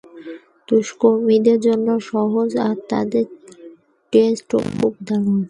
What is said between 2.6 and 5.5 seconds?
আর তাদের টেস্টও খুব দারুণ।